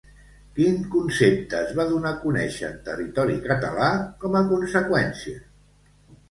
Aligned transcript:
Quin 0.59 0.77
concepte 0.93 1.59
es 1.65 1.73
va 1.79 1.85
donar 1.91 2.13
a 2.17 2.21
conèixer 2.23 2.65
en 2.69 2.79
territori 2.87 3.37
català 3.45 3.91
com 4.25 4.39
a 4.41 4.43
conseqüència? 4.55 5.45